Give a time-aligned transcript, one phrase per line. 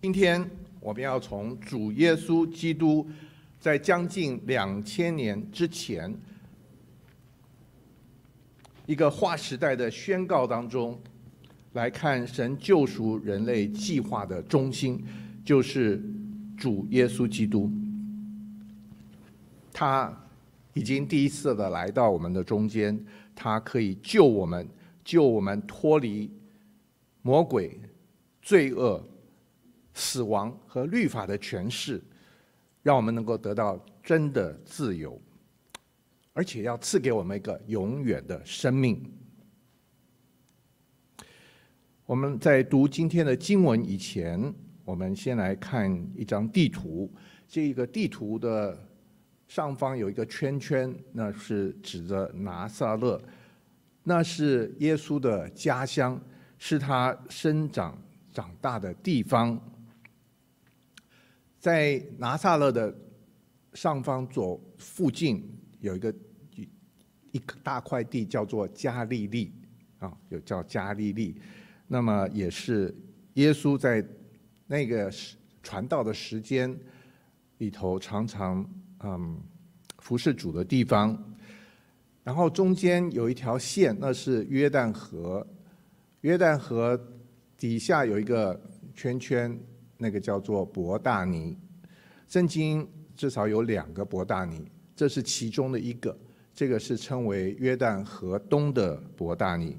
[0.00, 3.04] 今天我们要从主耶稣基督
[3.58, 6.14] 在将近两千年之前
[8.86, 10.96] 一个划时代的宣告当中
[11.72, 15.04] 来看神救赎人类计划的中心，
[15.44, 16.00] 就是
[16.56, 17.68] 主耶稣基督。
[19.72, 20.16] 他
[20.74, 22.96] 已经第一次的来到我们的中间，
[23.34, 24.66] 他可以救我们，
[25.04, 26.30] 救我们脱离
[27.22, 27.80] 魔鬼、
[28.40, 29.04] 罪恶。
[29.98, 32.00] 死亡和律法的诠释，
[32.84, 35.20] 让我们能够得到真的自由，
[36.32, 39.04] 而且要赐给我们一个永远的生命。
[42.06, 47.12] 我们在读今天的经文以前，我们先来看一张地图。
[47.48, 48.78] 这个地图的
[49.48, 53.20] 上方有一个圈圈，那是指着拿撒勒，
[54.04, 56.18] 那是耶稣的家乡，
[56.56, 58.00] 是他生长
[58.32, 59.60] 长大的地方。
[61.58, 62.94] 在拿撒勒的
[63.74, 65.44] 上方左附近
[65.80, 66.14] 有一个
[66.54, 66.68] 一
[67.32, 69.52] 一大块地，叫做加利利
[69.98, 71.36] 啊，有叫加利利。
[71.86, 72.94] 那么也是
[73.34, 74.06] 耶稣在
[74.66, 75.12] 那个
[75.62, 76.74] 传道的时间
[77.58, 78.64] 里头，常常
[79.00, 79.40] 嗯
[79.98, 81.16] 服侍主的地方。
[82.22, 85.46] 然后中间有一条线，那是约旦河。
[86.20, 86.98] 约旦河
[87.56, 88.60] 底下有一个
[88.94, 89.58] 圈圈。
[89.98, 91.58] 那个叫做伯大尼，
[92.26, 94.64] 圣经至少有两个伯大尼，
[94.96, 96.16] 这是其中的一个。
[96.54, 99.78] 这个是称为约旦河东的伯大尼。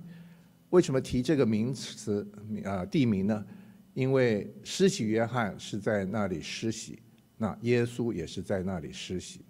[0.70, 2.26] 为什么提这个名词
[2.64, 3.46] 啊地名呢？
[3.94, 7.00] 因为施洗约翰是在那里施洗，
[7.36, 9.42] 那耶稣也是在那里施洗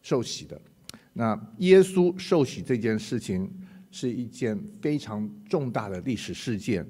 [0.00, 0.58] 受洗的。
[1.12, 3.52] 那耶稣受洗这件事情
[3.90, 6.86] 是一件非常重大的历史事件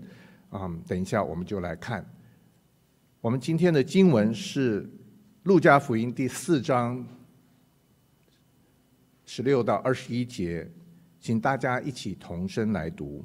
[0.50, 2.08] 啊，等一下我们就来看。
[3.22, 4.82] 我们今天的经文是
[5.42, 7.06] 《路加福音》第四章
[9.26, 10.66] 十六到二十一节，
[11.20, 13.22] 请大家一起同声来读。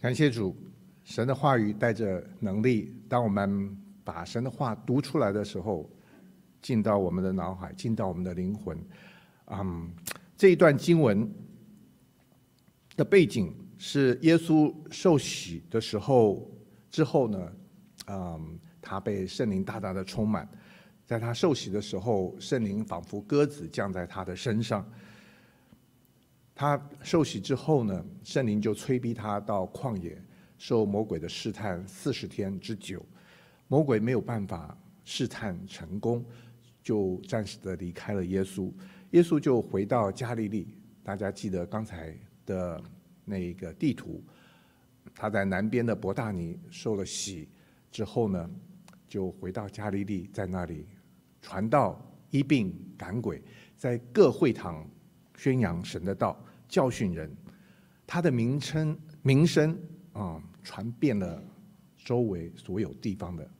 [0.00, 0.56] 感谢主，
[1.02, 2.94] 神的话语带着能力。
[3.08, 5.90] 当我们把神的话读出来的时候，
[6.62, 8.78] 进到我们的脑海，进到我们的灵魂。
[9.46, 9.90] 嗯，
[10.36, 11.28] 这一段经文
[12.94, 16.48] 的背景是耶稣受洗的时候
[16.92, 17.52] 之后呢，
[18.06, 20.48] 嗯，他被圣灵大大的充满，
[21.04, 24.88] 在他受洗的时候，圣灵仿佛鸽子降在他的身上。
[26.60, 30.20] 他受洗之后呢，圣灵就催逼他到旷野
[30.58, 33.00] 受魔鬼的试探四十天之久，
[33.68, 36.24] 魔鬼没有办法试探成功，
[36.82, 38.72] 就暂时的离开了耶稣。
[39.12, 40.74] 耶稣就回到加利利。
[41.04, 42.12] 大家记得刚才
[42.44, 42.82] 的
[43.24, 44.20] 那个地图，
[45.14, 47.48] 他在南边的伯大尼受了洗
[47.92, 48.50] 之后呢，
[49.06, 50.88] 就回到加利利，在那里
[51.40, 53.40] 传道、医病、赶鬼，
[53.76, 54.84] 在各会堂
[55.36, 56.36] 宣扬神的道。
[56.68, 57.34] 教训人，
[58.06, 59.78] 他的名称名声
[60.12, 61.42] 啊传遍了
[61.96, 63.50] 周围所有地方的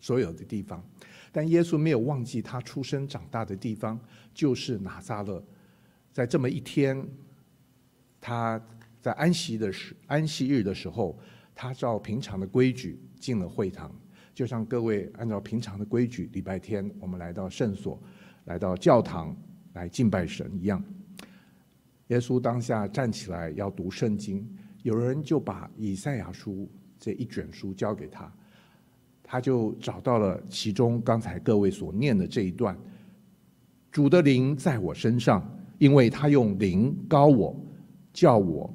[0.00, 0.82] 所有的地方，
[1.32, 3.98] 但耶稣没有忘记他出生长大的地方，
[4.32, 5.42] 就是拿撒勒。
[6.12, 7.06] 在这么一天，
[8.20, 8.60] 他
[9.00, 11.18] 在安息的时安息日的时候，
[11.54, 13.94] 他照平常的规矩进了会堂，
[14.34, 18.00] 就像各位按照平常的规矩，礼拜天我们来到圣所，
[18.44, 19.36] 来到教堂
[19.72, 20.82] 来敬拜神一样。
[22.08, 24.46] 耶稣当下站起来要读圣经，
[24.82, 28.30] 有人就把以赛亚书这一卷书交给他，
[29.22, 32.76] 他就找到了其中刚才各位所念的这一段：
[33.90, 35.42] 主的灵在我身上，
[35.78, 37.58] 因为他用灵膏我，
[38.12, 38.72] 叫我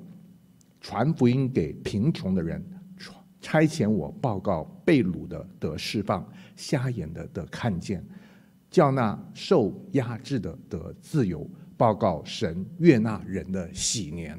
[0.81, 2.63] 传福音给贫穷的人，
[3.41, 8.03] 差遣我报告被掳的得释放，瞎眼的得看见，
[8.71, 11.49] 叫那受压制的得自由，
[11.79, 14.37] 报告神悦纳人的喜年。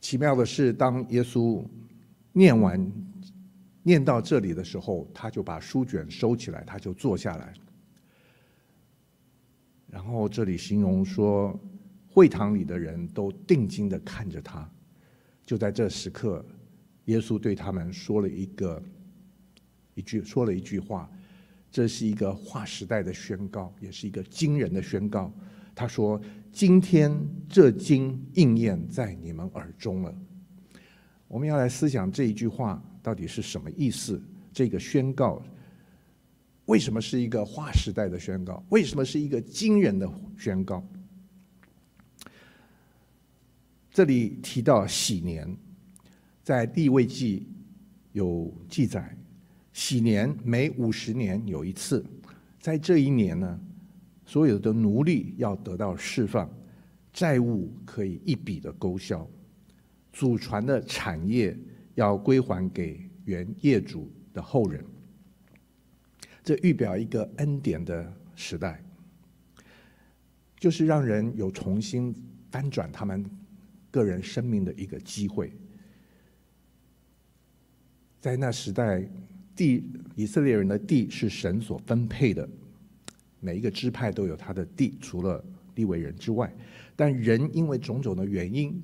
[0.00, 1.62] 奇妙的是，当耶稣
[2.32, 2.90] 念完
[3.82, 7.52] 念到这里的时候，他就把书卷收起来，他就坐下来。
[9.88, 11.54] 然后这里形容说，
[12.08, 14.66] 会堂里的人都定睛的看着他。
[15.44, 16.42] 就在这时刻，
[17.04, 18.82] 耶稣对他们说了一个
[19.92, 21.10] 一句说了一句话，
[21.70, 25.32] 这是一个划时代的宣告，也是一个惊人的宣告。
[25.74, 26.20] 他说
[26.52, 27.16] ：“今天
[27.48, 30.14] 这经应验在你们耳中了。”
[31.28, 34.20] 我们要来思想这一句话到底是什么意思？
[34.52, 35.40] 这个宣告
[36.66, 38.62] 为什么是一个划时代的宣告？
[38.70, 40.84] 为什么是一个惊人的宣告？
[43.92, 45.56] 这里提到禧年，
[46.42, 47.46] 在地未记
[48.12, 49.16] 有记载，
[49.72, 52.04] 禧年每五十年有一次，
[52.58, 53.60] 在这一年呢，
[54.26, 56.50] 所有的奴隶要得到释放，
[57.12, 59.28] 债务可以一笔的勾销，
[60.12, 61.56] 祖传的产业
[61.94, 64.84] 要归还给原业主的后人，
[66.42, 68.82] 这预表一个恩典的时代，
[70.58, 72.14] 就是让人有重新
[72.50, 73.24] 翻转他们。
[73.92, 75.52] 个人生命的一个机会，
[78.20, 79.04] 在那时代，
[79.60, 79.84] 地
[80.16, 82.48] 以色列人的地是神所分配的，
[83.40, 86.50] 每一个支派都有他的地，除了利未人之外。
[86.96, 88.82] 但人因为种种的原因，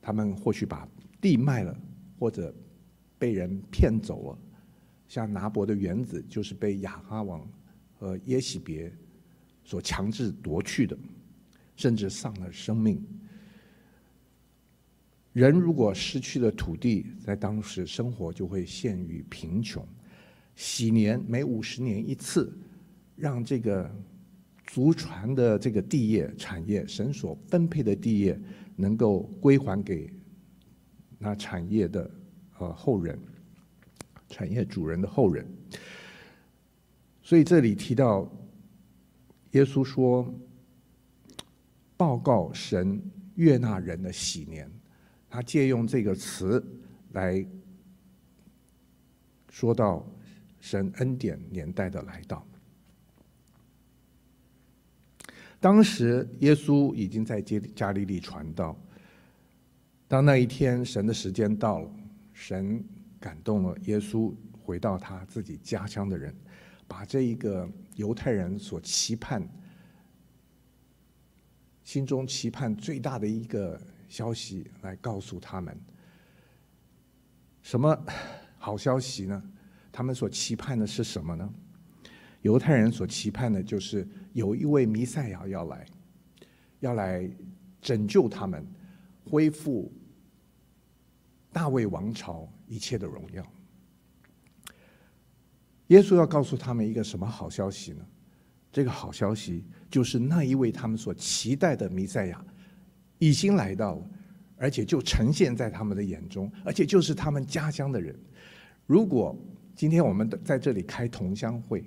[0.00, 0.88] 他们或许把
[1.20, 1.78] 地卖了，
[2.18, 2.54] 或者
[3.18, 4.38] 被人骗走了。
[5.06, 7.46] 像拿伯的园子，就是被亚哈王
[7.98, 8.90] 和耶洗别
[9.64, 10.96] 所强制夺去的。
[11.76, 13.06] 甚至丧了生命。
[15.36, 19.86] 人如果失去了土地，在当时生活就会陷于贫穷。
[20.54, 22.50] 禧年每五十年一次，
[23.16, 23.94] 让这个
[24.64, 28.40] 祖传的这个地业产业，神所分配的地业，
[28.76, 30.10] 能够归还给
[31.18, 32.10] 那产业的
[32.58, 33.18] 呃后人，
[34.30, 35.46] 产业主人的后人。
[37.20, 38.26] 所以这里提到，
[39.50, 40.34] 耶稣说。
[41.98, 43.02] 报告神
[43.36, 44.70] 悦纳人的禧年，
[45.36, 46.66] 他借用这个词
[47.12, 47.46] 来
[49.50, 50.02] 说到
[50.60, 52.42] 神恩典年代的来到。
[55.60, 58.74] 当时耶稣已经在加利利传道，
[60.08, 61.90] 当那一天神的时间到了，
[62.32, 62.82] 神
[63.20, 66.34] 感动了耶稣，回到他自己家乡的人，
[66.88, 69.46] 把这一个犹太人所期盼。
[71.84, 73.78] 心中期盼最大的一个
[74.08, 75.78] 消息来告诉他们，
[77.62, 77.98] 什么
[78.58, 79.42] 好消息呢？
[79.92, 81.52] 他们所期盼的是什么呢？
[82.42, 85.86] 犹太人所期盼的就是有一位弥赛亚要来，
[86.80, 87.28] 要来
[87.80, 88.64] 拯救他们，
[89.24, 89.92] 恢复
[91.50, 93.44] 大卫王朝一切的荣耀。
[95.88, 98.06] 耶稣要告诉他们一个什么好消息呢？
[98.70, 102.44] 这个好消息就是那一位他们所期待的弥赛亚
[103.18, 104.10] 已经来到了，
[104.56, 108.14] 而且就呈现在他们的眼中，而且就是他们家乡的人。
[108.86, 109.36] 如果
[109.74, 111.84] 今天我们在这里开同乡会，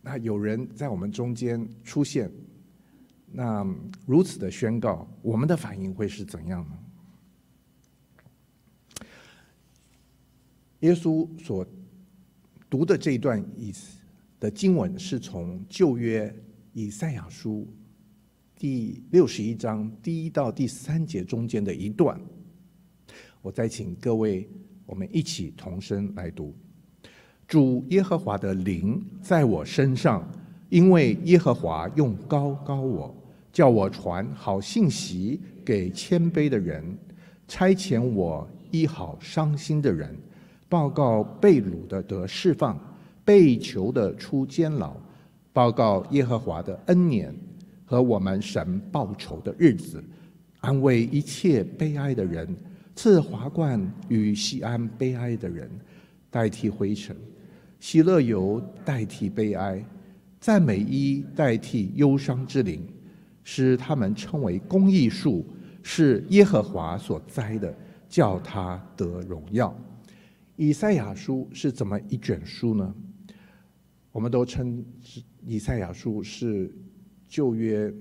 [0.00, 2.30] 那有人在我们中间出现，
[3.32, 3.66] 那
[4.06, 6.78] 如此的宣告，我们的反应会是怎样呢？
[10.80, 11.66] 耶稣所
[12.68, 13.98] 读的这一段意思。
[14.40, 16.34] 的经文是从旧约
[16.74, 17.66] 以赛亚书
[18.64, 22.18] 第六十一章第一到第三节中间的一段，
[23.42, 24.48] 我再请各位
[24.86, 26.54] 我们一起同声来读：
[27.46, 30.26] 主耶和华的灵在我身上，
[30.70, 33.14] 因为耶和华用膏膏我，
[33.52, 36.82] 叫我传好信息给谦卑的人，
[37.46, 40.16] 差遣我医好伤心的人，
[40.70, 42.80] 报告被掳的得释放。
[43.26, 44.96] 被囚的出监牢，
[45.52, 47.34] 报告耶和华的恩年
[47.84, 50.02] 和我们神报仇的日子，
[50.60, 52.48] 安慰一切悲哀的人，
[52.94, 55.70] 赐华冠与西安悲哀的人，
[56.30, 57.16] 代替灰尘，
[57.78, 59.84] 喜乐油代替悲哀，
[60.40, 62.80] 赞美衣代替忧伤之灵，
[63.42, 65.44] 使他们称为公义树，
[65.82, 67.76] 是耶和华所栽的，
[68.08, 69.76] 叫他得荣耀。
[70.56, 72.94] 以赛亚书是怎么一卷书呢？
[74.12, 74.84] 我们都称
[75.44, 76.72] 以赛亚书是
[77.28, 77.92] 旧约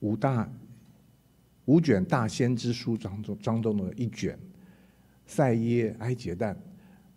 [0.00, 0.50] 五大
[1.66, 4.38] 五卷大先知书当中当中的一卷。
[5.26, 6.56] 赛耶、哀结但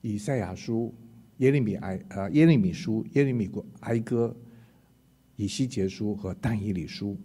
[0.01, 0.93] 以赛亚书、
[1.37, 4.33] 耶利米哀呃耶利米书、耶利米国哀歌、
[5.35, 7.17] 以西结书和但以理书，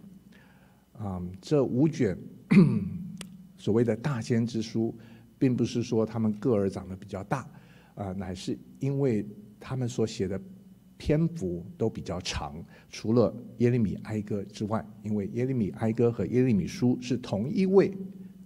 [0.93, 2.17] 啊、这五卷
[3.55, 4.93] 所谓的大先知书，
[5.37, 7.47] 并不是说他们个儿长得比较大，
[7.95, 9.25] 啊、乃是因为
[9.59, 10.41] 他们所写的。
[11.01, 17.91] 篇幅都比较长，除了耶利米哀歌之外，因为耶利米哀歌和耶利米书是同一位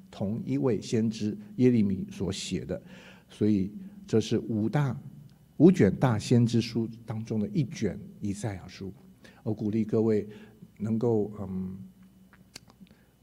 [0.10, 2.82] 同一位先知耶利米所写的，
[3.28, 3.74] 所以
[4.08, 4.98] 这是五大
[5.58, 8.94] 五卷大先知书当中的一卷以赛亚书。
[9.44, 10.26] 我鼓励各位
[10.80, 11.78] 能够嗯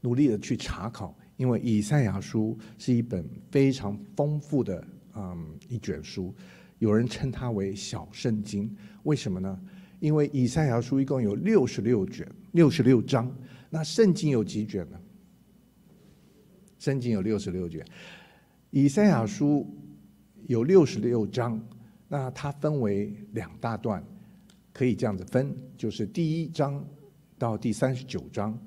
[0.01, 6.31] 努力的去查考，因为以赛亚书是一本非常丰富的嗯一卷书。
[6.83, 8.69] 有人称它为小圣经，
[9.03, 9.57] 为什么呢？
[10.01, 13.33] 因为以赛亚书一共有六十六卷，六十六章。
[13.69, 14.99] 那圣经有几卷呢？
[16.77, 17.85] 圣经有六十六卷，
[18.69, 19.65] 以赛亚书
[20.45, 21.57] 有六十六章。
[22.09, 24.03] 那它分为两大段，
[24.73, 26.85] 可以这样子分，就是第一章
[27.37, 28.59] 到第三十九章，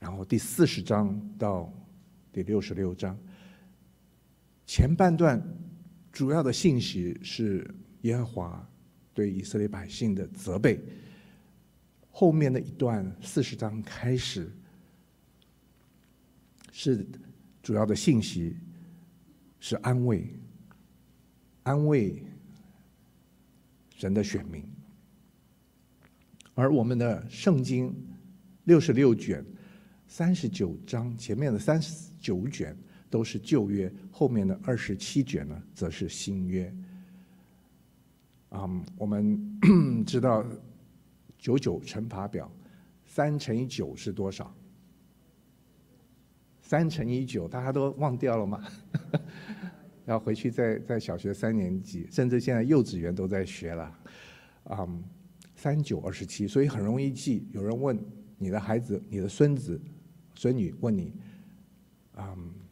[0.00, 1.72] 然后第四十章到
[2.32, 3.16] 第六十六章，
[4.66, 5.40] 前半段。
[6.16, 7.70] 主要的信息是
[8.00, 8.70] 耶和华
[9.12, 10.82] 对以色列百姓的责备。
[12.10, 14.50] 后面的一段四十章开始，
[16.72, 17.06] 是
[17.62, 18.56] 主要的信息
[19.60, 20.26] 是安慰，
[21.64, 22.24] 安慰
[23.94, 24.64] 神的选民。
[26.54, 27.94] 而我们的圣经
[28.64, 29.44] 六十六卷，
[30.08, 32.74] 三十九章前面的三十九卷。
[33.16, 36.70] 都是旧约，后面的二十七卷呢，则是新约。
[38.50, 38.68] 啊、
[38.98, 39.58] 我们
[40.04, 40.44] 知道
[41.38, 42.52] 九九乘法表，
[43.06, 44.54] 三乘以九是多少？
[46.60, 48.62] 三乘以九，大家都忘掉了吗？
[50.04, 53.98] 要回去在在小学三年级，甚至现在幼稚园都在学了。
[54.64, 55.00] 啊、um，
[55.54, 57.48] 三九二十七，所以很容易记。
[57.50, 57.98] 有人问
[58.36, 59.80] 你的孩子、你的孙子、
[60.34, 61.14] 孙女问你，
[62.12, 62.65] 啊、um,。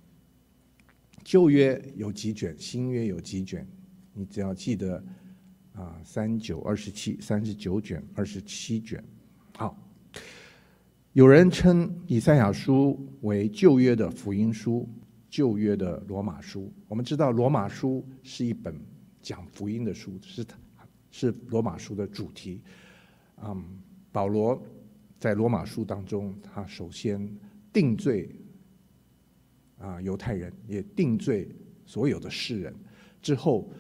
[1.25, 3.67] 旧约有几卷，新约有几卷，
[4.13, 5.03] 你只要记得
[5.73, 9.03] 啊，三九二十七，三十九卷，二十七卷。
[9.57, 9.75] 好，
[11.15, 14.87] 有人称以赛亚书为旧约的福音书，
[15.31, 16.71] 旧约的罗马书。
[16.89, 18.79] 我们知道罗马书是一本
[19.23, 20.59] 讲福音的书，是它
[21.11, 22.61] 是罗马书的主题。
[23.43, 23.65] 嗯，
[24.13, 24.63] 保罗
[25.19, 27.27] 在罗马书当中，他首先
[27.73, 28.29] 定罪。
[29.79, 31.49] 啊，犹太人也定罪
[31.85, 32.75] 所有的世人，
[33.21, 33.71] 之后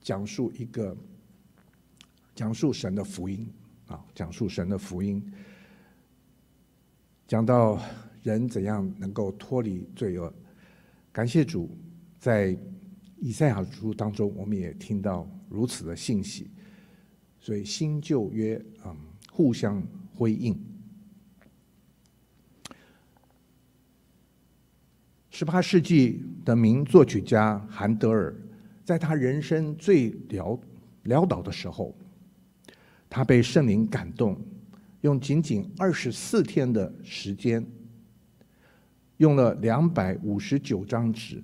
[0.00, 0.96] 讲述一个
[2.34, 3.48] 讲述神的福音
[3.86, 5.22] 啊，讲述神的福音，
[7.26, 7.80] 讲到
[8.22, 10.32] 人怎样能够脱离罪恶。
[11.12, 11.70] 感谢主，
[12.18, 12.56] 在
[13.18, 16.50] 以赛亚书当中，我们也听到如此的信息，
[17.38, 18.96] 所以新旧约啊
[19.30, 19.80] 互相
[20.12, 20.58] 辉映。
[25.36, 28.32] 十八世纪的名作曲家韩德尔，
[28.84, 30.56] 在他人生最潦
[31.06, 31.92] 潦倒的时候，
[33.10, 34.40] 他被圣灵感动，
[35.00, 37.66] 用仅仅二十四天的时间，
[39.16, 41.42] 用了两百五十九张纸，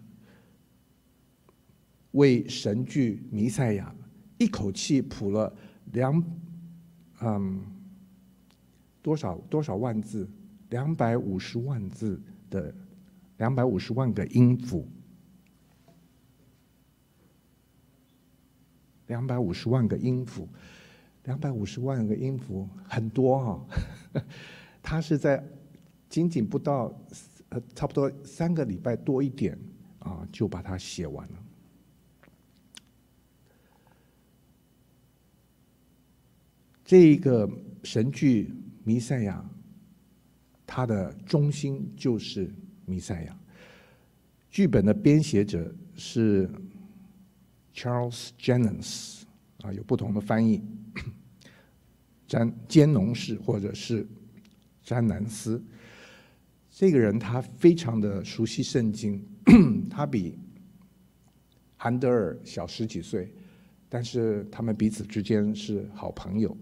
[2.13, 3.93] 为神剧《弥赛亚》
[4.39, 5.53] 一口气谱了
[5.87, 6.25] 两
[7.23, 7.61] 嗯
[9.03, 10.31] 多少多少万字，
[10.69, 12.73] 两百五十万字的。
[13.41, 14.87] 两百五十万个音符，
[19.07, 20.47] 两百五十万个音符，
[21.25, 23.67] 两百五十万个音符很多哈、
[24.13, 24.23] 哦。
[24.83, 25.43] 他是在
[26.11, 26.95] 仅仅不到
[27.49, 29.59] 呃差不多三个礼拜多一点
[30.01, 31.35] 啊，就把它写完了。
[36.85, 37.49] 这一个
[37.85, 38.49] 神剧
[38.85, 39.43] 《弥赛亚》，
[40.67, 42.53] 它的中心就是。
[42.91, 43.39] 弥赛亚，
[44.51, 46.51] 剧本的编写者是
[47.73, 49.23] Charles Jennens
[49.63, 50.61] 啊，有不同的翻译，
[52.27, 54.05] 詹坚农士或者是
[54.83, 55.63] 詹南斯。
[56.69, 59.25] 这个人他非常的熟悉圣经，
[59.89, 60.37] 他比
[61.77, 63.33] 韩德尔小十几岁，
[63.89, 66.57] 但是他们彼此之间是好朋友。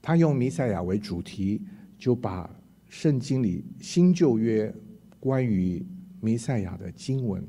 [0.00, 1.60] 他用弥赛亚为主题，
[1.98, 2.48] 就把
[2.88, 4.72] 圣经里新旧约
[5.20, 5.84] 关于
[6.20, 7.46] 弥赛亚的经文，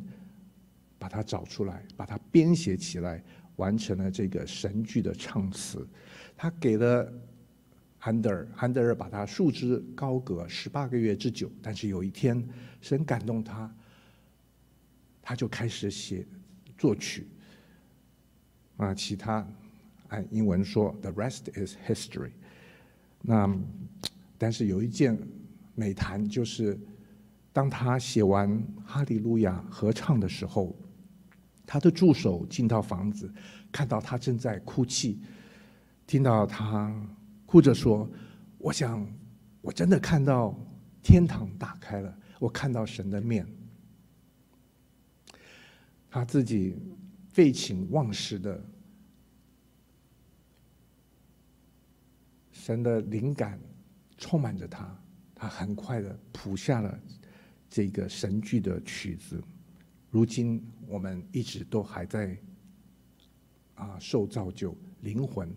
[0.98, 3.24] 把它找出来，把它编写起来，
[3.56, 5.88] 完成了这个神剧的唱词。
[6.36, 7.12] 他给了
[7.98, 11.52] 韩德尔，韩德尔把他束之高阁十八个月之久。
[11.62, 12.48] 但是有一天，
[12.82, 13.74] 神感动他，
[15.22, 16.26] 他就开始写
[16.78, 17.28] 作曲。
[18.78, 19.46] 啊，其他
[20.08, 22.32] 按英文说，The rest is history。
[23.22, 23.54] 那
[24.40, 25.16] 但是有一件
[25.76, 26.80] 美谈，就是
[27.54, 28.50] 当他写完
[28.84, 30.76] 《哈利路亚》合唱的时候，
[31.68, 33.32] 他的助手进到房子，
[33.72, 35.20] 看到他正在哭泣，
[36.08, 36.92] 听到他
[37.46, 38.10] 哭着说
[38.58, 39.08] ：“我想，
[39.62, 40.58] 我真的看到
[41.04, 43.46] 天堂打开了，我看到神的面。”
[46.10, 46.76] 他自己。
[47.32, 48.62] 废寝忘食的，
[52.52, 53.58] 神的灵感
[54.20, 54.96] 充满着他，
[55.34, 57.00] 他很快的谱下了
[57.68, 59.42] 这个神剧的曲子。
[60.12, 62.38] 如今我们一直都还在
[63.74, 65.50] 啊受造就，灵魂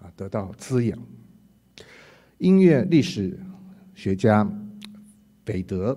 [0.00, 0.98] 啊得到滋养。
[2.38, 3.38] 音乐历史
[3.94, 4.50] 学家
[5.44, 5.96] 彼得，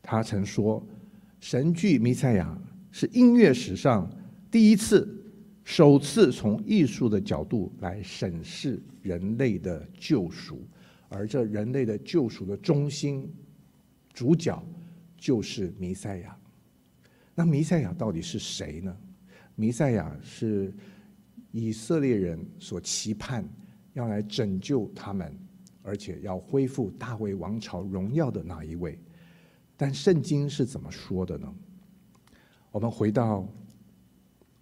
[0.00, 0.86] 他曾说。
[1.40, 2.58] 神剧《弥赛亚》
[2.96, 4.10] 是音乐史上
[4.50, 5.17] 第一次、
[5.68, 10.66] 首次从艺术的角度来审视人类的救赎，
[11.10, 13.30] 而这人类的救赎的中心
[14.14, 14.66] 主角
[15.18, 16.34] 就是弥赛亚。
[17.34, 18.96] 那弥赛亚到底是谁呢？
[19.56, 20.72] 弥赛亚是
[21.52, 23.46] 以色列人所期盼
[23.92, 25.38] 要来拯救他们，
[25.82, 28.98] 而且要恢复大卫王朝荣耀的那一位。
[29.76, 31.54] 但圣经是怎么说的呢？
[32.72, 33.46] 我们回到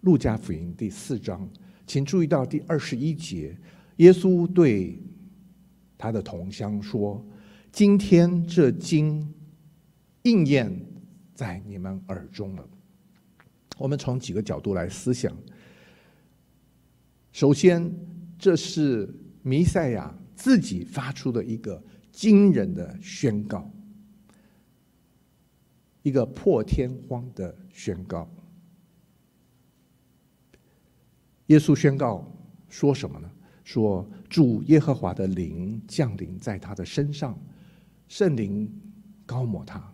[0.07, 1.45] 路加福音第四章，
[1.85, 3.53] 请注意到第二十一节，
[3.97, 4.97] 耶稣对
[5.97, 7.21] 他的同乡说
[7.73, 9.33] ：“今天这经
[10.21, 10.73] 应验
[11.35, 12.65] 在你们耳中了。”
[13.77, 15.35] 我们从几个角度来思想。
[17.33, 17.93] 首先，
[18.39, 21.83] 这是弥赛亚自己发出的一个
[22.13, 23.69] 惊人的宣告。
[26.01, 28.25] 一个破天荒的宣告。
[31.47, 32.25] 耶稣宣告
[32.69, 33.29] 说什么呢？
[33.63, 37.37] 说主耶和华的灵降临在他的身上，
[38.07, 38.71] 圣灵
[39.25, 39.93] 膏抹他，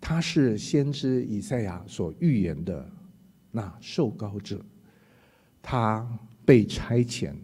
[0.00, 2.88] 他是先知以赛亚所预言的
[3.50, 4.64] 那受膏者，
[5.60, 6.08] 他
[6.44, 7.34] 被差遣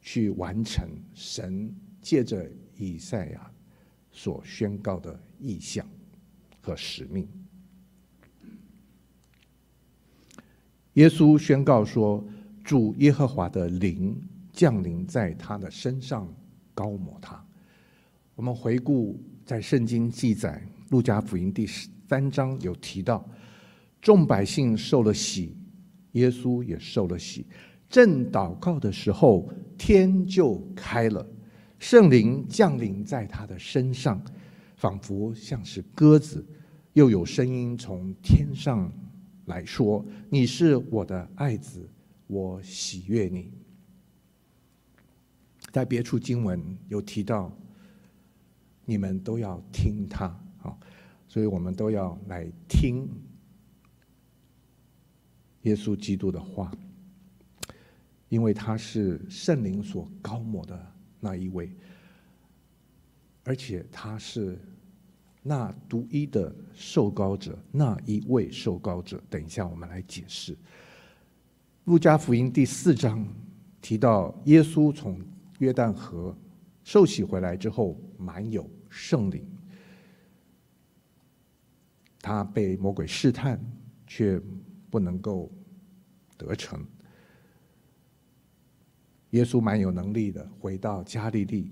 [0.00, 3.50] 去完成神借着以赛亚
[4.10, 5.86] 所宣告的意象。
[6.64, 7.28] 和使命。
[10.94, 12.24] 耶稣宣告说
[12.62, 14.16] ：“主耶和华的灵
[14.52, 16.32] 降临在他的身上，
[16.72, 17.44] 膏抹他。”
[18.36, 23.28] 我们回顾在圣经记载，《路加福音》第十三章有提到，
[24.00, 25.56] 众百姓受了洗，
[26.12, 27.46] 耶稣也受了洗。
[27.88, 31.26] 正祷告的时候，天就开了，
[31.78, 34.22] 圣灵降临在他的身上。
[34.76, 36.44] 仿佛像是鸽子，
[36.92, 38.92] 又有声音从天上
[39.46, 41.88] 来说：“你是我的爱子，
[42.26, 43.52] 我喜悦你。”
[45.70, 47.50] 在别处经文有提到，
[48.84, 50.26] 你们都要听他
[50.62, 50.78] 啊，
[51.28, 53.08] 所以我们都要来听
[55.62, 56.72] 耶稣基督的话，
[58.28, 61.70] 因为他是圣灵所高抹的那一位，
[63.44, 64.58] 而且他是。
[65.46, 70.56] 那独一的受膏者，那一位受膏者，等一下我们来解释。
[71.84, 73.28] 路加福音第四章
[73.82, 75.20] 提到，耶稣从
[75.58, 76.34] 约旦河
[76.82, 79.46] 受洗回来之后，满有圣灵，
[82.20, 83.60] 他被魔鬼试探，
[84.06, 84.40] 却
[84.88, 85.52] 不能够
[86.38, 86.82] 得逞。
[89.32, 91.70] 耶稣蛮有能力的，回到加利利，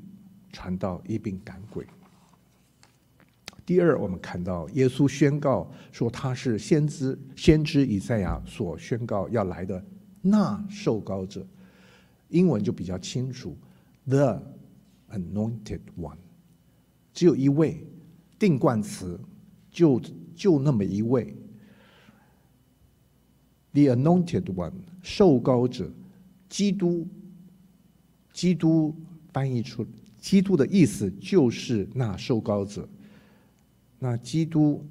[0.52, 1.86] 传道医病赶鬼。
[3.64, 9.82] 第二，我们看到耶稣宣告说他是先知，先知以赛亚所宣告要来的
[10.20, 11.46] 那受膏者，
[12.28, 13.56] 英文就比较清楚
[14.06, 14.42] ，The
[15.10, 16.16] Anointed One，
[17.14, 17.86] 只有一位，
[18.38, 19.18] 定冠词，
[19.70, 20.00] 就
[20.34, 21.36] 就那么一位
[23.72, 24.72] ，The Anointed One，
[25.02, 25.88] 受膏者，
[26.48, 27.06] 基督，
[28.32, 28.92] 基督
[29.32, 29.86] 翻译出
[30.18, 32.88] 基督的意思就是那受膏者。
[34.02, 34.84] 那基督，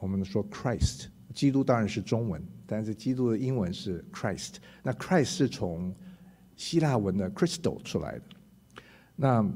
[0.00, 4.54] 我们说 Christ，基督当然是中文，但是基督的英文是 Christ。
[4.82, 5.94] 那 Christ 是从
[6.56, 8.22] 希腊文的 Christo 出来的。
[9.14, 9.46] 那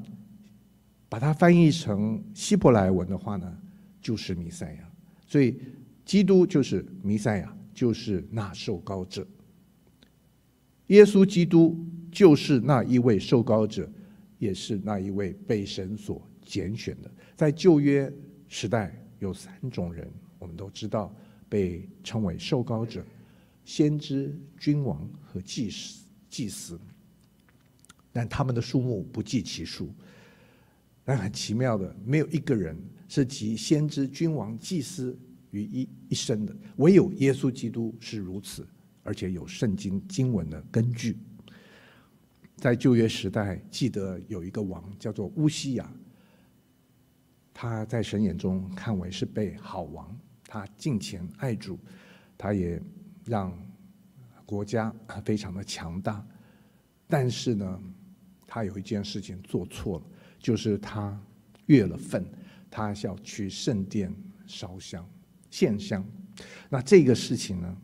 [1.08, 3.50] 把它翻译成希伯来文的话呢，
[4.02, 4.90] 就是弥赛亚。
[5.26, 5.58] 所以
[6.04, 9.26] 基督就是弥赛亚，就是那受膏者。
[10.88, 11.74] 耶稣基督
[12.12, 13.90] 就是那一位受膏者，
[14.38, 18.12] 也是那一位被神所拣选的，在旧约
[18.50, 20.06] 时代有三种人，
[20.38, 21.10] 我们都知道
[21.48, 23.02] 被称为受膏者：
[23.64, 26.04] 先知、君王和祭司。
[26.28, 26.78] 祭司，
[28.12, 29.92] 但他们的数目不计其数。
[31.04, 32.76] 但很奇妙的，没有一个人
[33.08, 35.18] 是集先知、君王、祭司
[35.50, 38.64] 于一一身的，唯有耶稣基督是如此，
[39.02, 41.16] 而且有圣经经文的根据。
[42.56, 45.92] 在旧约时代，记得有一个王叫做乌西雅，
[47.62, 51.78] 他在神眼中看为是被好王，他敬虔爱主，
[52.38, 52.80] 他也
[53.26, 53.52] 让
[54.46, 54.90] 国家
[55.22, 56.26] 非常的强大，
[57.06, 57.82] 但是呢，
[58.46, 60.04] 他有一件事情做错了。
[60.38, 61.22] 就是他
[61.66, 62.26] 越了分，
[62.70, 64.10] 他要去圣殿
[64.46, 65.06] 烧香
[65.50, 66.02] 献香。
[66.70, 67.76] 那这个事情呢，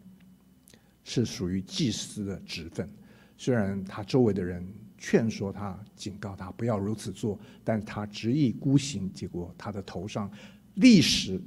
[1.05, 2.91] 是属于祭司的职分。
[3.37, 4.67] 虽然他周围的人
[4.99, 10.31] 劝说他、警告他不要如此做，但他执意孤行，结果他的头上
[10.75, 11.41] 立时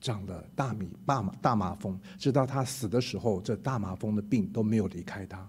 [0.00, 5.48] 长了大米大麻大麻风，直到他死的时候，这大麻风的病都没有离开他。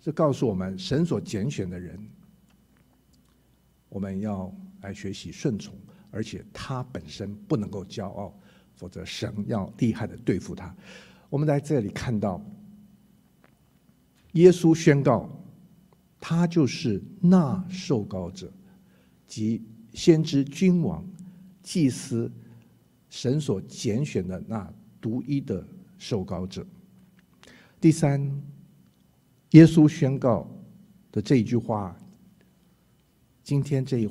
[0.00, 1.98] 这告诉我们，神所拣选的人。
[3.88, 5.74] 我们要来学习顺从，
[6.10, 8.38] 而且他本身不能够骄傲，
[8.74, 10.74] 否则神要厉害的对付他。
[11.30, 12.38] 我们在这里看到，
[14.32, 15.26] 耶稣宣告，
[16.20, 18.52] 他就是那受膏者，
[19.26, 21.04] 即先知、君王、
[21.62, 22.30] 祭司，
[23.08, 26.66] 神所拣选的那独一的受膏者。
[27.80, 28.20] 第三，
[29.50, 30.50] 耶稣宣告
[31.12, 31.96] 的这一句话。
[33.44, 34.10] 今天这一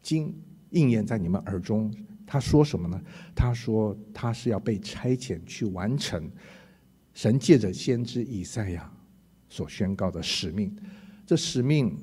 [0.00, 0.32] 经
[0.70, 1.92] 应验在你们耳中，
[2.24, 3.02] 他说什么呢？
[3.34, 6.30] 他说他是要被差遣去完成
[7.12, 8.88] 神借着先知以赛亚
[9.50, 10.74] 所宣告的使命。
[11.26, 11.94] 这使命，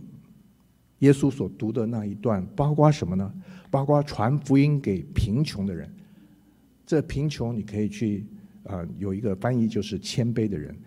[1.00, 3.34] 耶稣所读的那一段，包括什么呢？
[3.72, 5.92] 包括传福音给贫穷的人。
[6.86, 8.24] 这贫穷你可以去、
[8.62, 10.78] 呃，有一个翻译就是谦卑的人，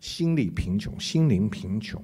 [0.00, 2.02] 心里贫穷，心灵贫穷，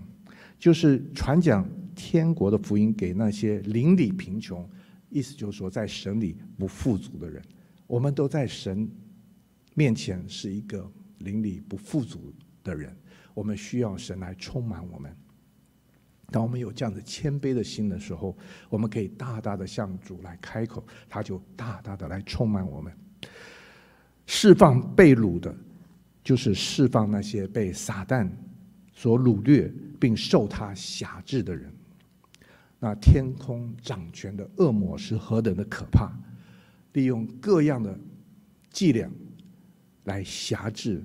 [0.59, 1.67] 就是传讲。
[1.97, 4.67] 天国的福音给那些灵里贫穷，
[5.11, 7.43] 意思就是说，在神里不富足的人，
[7.87, 8.89] 我们都在神
[9.75, 12.33] 面前是一个灵里不富足
[12.65, 12.97] 的人，
[13.41, 15.11] 我们需要神来充满我们。
[16.31, 18.37] 当我们有这样子谦卑的心的时候，
[18.69, 22.93] 我们可以大大的向主来开口，他就大大的来充满我们。
[24.27, 25.57] 释放被掳的，
[26.23, 28.31] 就是释放那些被撒旦
[28.93, 31.73] 所掳掠并受他辖制的人。
[32.79, 36.13] 那天空掌权的恶魔是何等的可怕！
[36.93, 37.99] 利用各样的
[38.71, 39.11] 伎俩
[40.05, 41.03] 来辖制，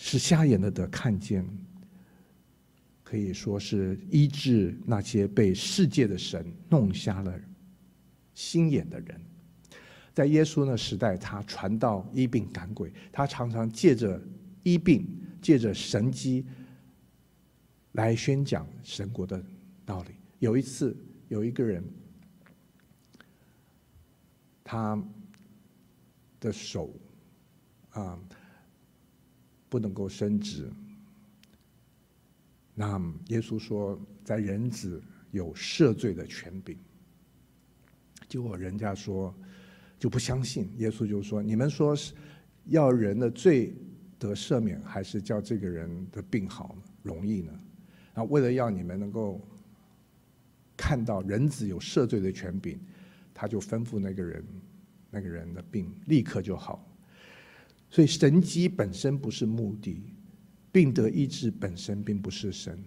[0.00, 1.44] 使瞎眼了的看见，
[3.02, 7.36] 可以说是医治那些被世界的神弄瞎了
[8.32, 9.20] 心眼的人。
[10.14, 14.22] 在耶稣那时代，他传道医病赶鬼，他常常借着
[14.62, 15.04] 医病，
[15.42, 16.46] 借着神迹。
[17.92, 19.44] 来宣讲神国的
[19.84, 20.10] 道理。
[20.38, 21.82] 有一次，有一个人，
[24.62, 25.02] 他
[26.38, 26.94] 的手
[27.90, 28.16] 啊
[29.68, 30.70] 不能够升职。
[32.74, 36.78] 那耶稣说，在人子有赦罪的权柄。
[38.28, 39.34] 结果人家说
[39.98, 42.14] 就不相信，耶稣就说：“你们说是
[42.66, 43.74] 要人的罪
[44.18, 47.52] 得赦免，还是叫这个人的病好容易呢？”
[48.14, 49.40] 那为了要你们能够
[50.76, 52.78] 看到人子有赦罪的权柄，
[53.34, 54.44] 他就吩咐那个人，
[55.10, 56.87] 那个人的病立刻就好。
[57.90, 60.02] 所以神迹本身不是目的，
[60.70, 62.78] 病得医治本身并不是神，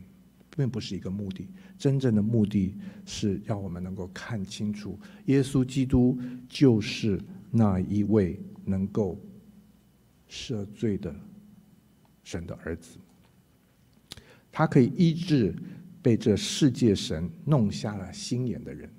[0.56, 1.48] 并不是一个目的。
[1.78, 9.20] 真正的目的是要我们能够看清楚，耶稣基督就是那一位能够
[10.30, 11.16] 赦罪的
[12.24, 12.98] 神的儿子。
[14.52, 15.56] 他可以医治
[16.02, 18.90] 被这世界神弄瞎了心眼的人。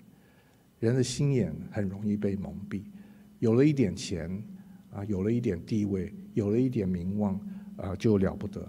[0.81, 2.83] 人的心眼很容易被蒙蔽，
[3.39, 4.43] 有了一点钱
[4.93, 7.35] 啊，有了一点地位，有了一点名望
[7.77, 8.67] 啊，就了不得。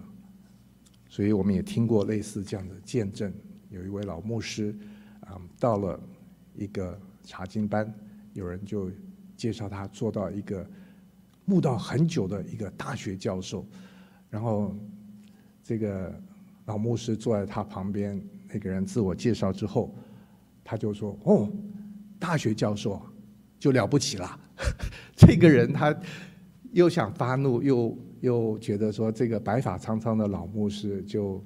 [1.08, 3.32] 所以我们也听过类似这样的见证。
[3.70, 4.76] 有一位老牧师
[5.20, 6.00] 啊，到了
[6.54, 7.92] 一个查经班，
[8.32, 8.90] 有人就
[9.36, 10.68] 介绍他做到一个
[11.44, 13.66] 慕道很久的一个大学教授，
[14.28, 14.76] 然后
[15.62, 16.12] 这个。
[16.66, 19.94] 老牧师坐在他旁边，那个人自我介绍之后，
[20.64, 21.46] 他就说：“哦，
[22.18, 22.98] 大学教授
[23.58, 24.40] 就了不起了。”
[25.16, 25.94] 这个人他
[26.72, 31.42] 又想发怒，又又觉得说这个白发苍苍的老牧师就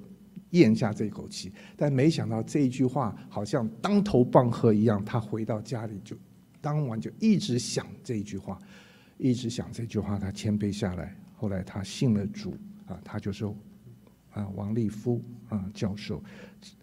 [0.51, 1.51] 咽下这口气。
[1.75, 6.15] 但没想到这一句话好像当头棒喝一样，他回到家里就
[6.61, 8.59] 当晚就一直想这句话，
[9.17, 11.15] 一直想这句话，他谦卑下来。
[11.35, 13.55] 后来他信了主啊，他就说
[14.31, 16.21] 啊，王立夫啊教授，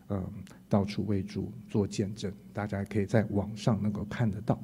[0.09, 0.25] 嗯、
[0.69, 4.59] 到处为主做见证，大家可以在网上能够看得到。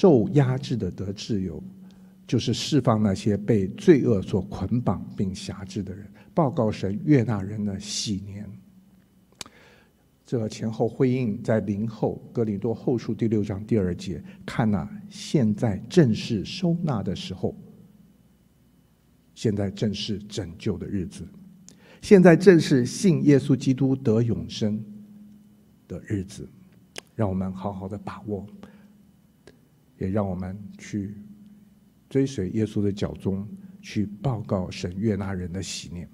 [0.00, 1.62] 受压制的得自由，
[2.26, 8.50] 就是释放那些被罪恶所捆绑并辖制的人，报告神悦纳人的喜年。
[10.24, 17.54] 这前后呼应在林后哥林多后书第六章第二节，看哪，现在正是收纳的时候，
[19.34, 21.28] 现在正是拯救的日子，
[22.00, 24.82] 现在正是信耶稣基督得永生
[25.86, 26.48] 的日子，
[27.14, 28.46] 让我们好好的把握。
[30.00, 31.14] 也让我们去
[32.08, 33.46] 追随耶稣的脚踪，
[33.82, 36.08] 去报告神悦纳人的喜念。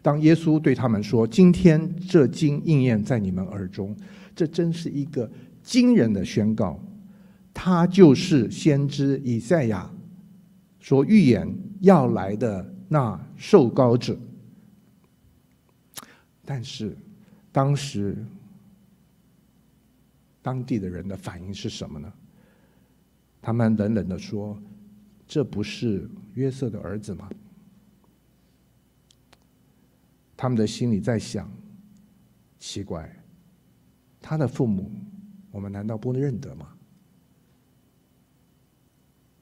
[0.00, 3.94] 当耶稣对他们说：“今天这经应验在你们耳中”，
[4.34, 5.30] 这真是一个
[5.62, 6.80] 惊人的宣告。
[7.52, 9.90] 他就是先知以赛亚
[10.80, 11.46] 所预言
[11.80, 14.18] 要来的那受膏者。
[16.44, 16.96] 但是
[17.52, 18.16] 当时
[20.40, 22.12] 当地的人的反应是什么呢？
[23.46, 24.60] 他们冷冷的说
[25.24, 27.30] ：“这不是约瑟的儿子吗？”
[30.36, 31.48] 他们的心里在想：
[32.58, 33.08] 奇怪，
[34.20, 34.90] 他的父母，
[35.52, 36.74] 我们难道不能认得吗？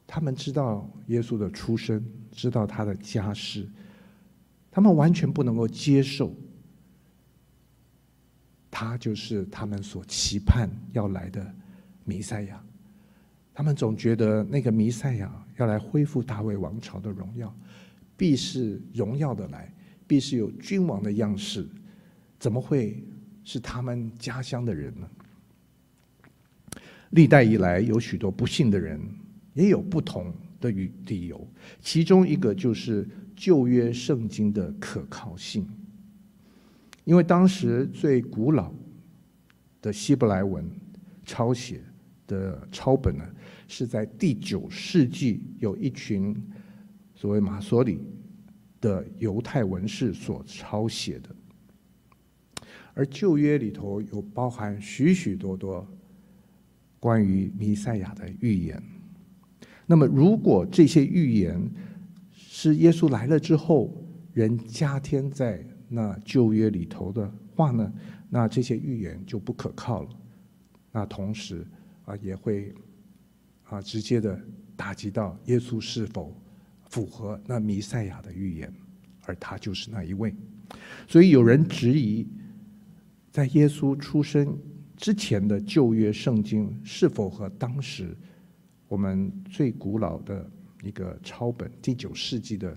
[0.06, 3.66] 他们知道耶稣的出生，知道他的家世，
[4.70, 6.30] 他们完全不能够接受，
[8.70, 11.54] 他就是他们所期盼要来的
[12.04, 12.62] 弥赛亚。
[13.54, 17.54] 他们总觉得那个弥赛亚要来恢复大卫王朝的荣耀，
[18.16, 19.72] 必是荣耀的来，
[20.08, 21.64] 必是有君王的样式，
[22.38, 23.00] 怎么会
[23.44, 25.08] 是他们家乡的人呢？
[27.10, 29.00] 历代以来有许多不信的人，
[29.52, 31.48] 也有不同的理由，
[31.80, 35.64] 其中一个就是旧约圣经的可靠性，
[37.04, 38.74] 因为当时最古老
[39.80, 40.68] 的希伯来文
[41.24, 41.80] 抄写
[42.26, 43.24] 的抄本呢，
[43.68, 46.34] 是在第九世纪，有一群
[47.14, 48.00] 所谓马所里
[48.80, 51.28] 的犹太文士所抄写的，
[52.94, 55.86] 而旧约里头有包含许许多多
[57.00, 58.82] 关于弥赛亚的预言。
[59.86, 61.60] 那么，如果这些预言
[62.32, 63.92] 是耶稣来了之后
[64.32, 67.92] 人加添在那旧约里头的话呢，
[68.30, 70.08] 那这些预言就不可靠了。
[70.90, 71.66] 那同时
[72.04, 72.74] 啊，也会。
[73.66, 74.38] 啊，直接的
[74.76, 76.36] 打击到耶稣是否
[76.90, 78.70] 符合那弥赛亚的预言，
[79.24, 80.32] 而他就是那一位。
[81.08, 82.28] 所以有人质疑，
[83.32, 84.56] 在耶稣出生
[84.98, 88.14] 之前的旧约圣经是否和当时
[88.86, 90.48] 我们最古老的
[90.82, 92.76] 一个抄本第九世纪的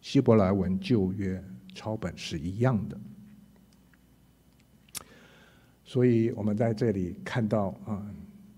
[0.00, 3.00] 希伯来文旧约抄本是一样的。
[5.90, 8.00] 所以我们在这里看到啊。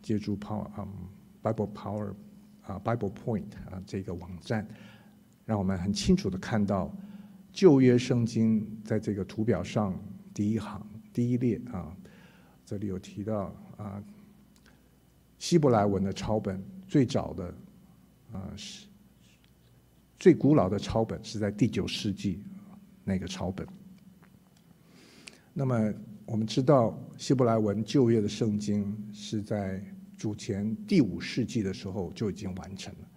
[0.03, 0.89] 借助 Power 啊
[1.45, 2.13] ，Bible Power
[2.63, 4.67] 啊，Bible Point 啊这个网站，
[5.45, 6.93] 让我们很清楚的看到
[7.53, 9.95] 旧约圣经在这个图表上
[10.35, 11.97] 第一行第一列啊，
[12.67, 14.03] 这里有提到啊，
[15.39, 17.55] 希伯来文的抄本最早的
[18.33, 18.89] 啊是
[20.19, 22.43] 最古老的抄本是在第九世纪
[23.05, 23.65] 那个抄本。
[25.55, 25.95] 那么
[26.33, 29.85] 我们知道希伯来文旧约的圣经是在。
[30.17, 33.09] 主前第五世纪的时候就已经完成了，